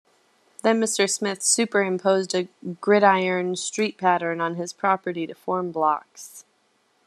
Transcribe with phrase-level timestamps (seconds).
[0.63, 1.07] Then Mr.
[1.07, 2.49] Smith superimposed a
[2.81, 6.43] gridiron street pattern on his property to form blocks.